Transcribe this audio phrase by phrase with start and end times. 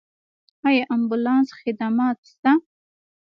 [0.67, 2.51] آیا امبولانس خدمات شته؟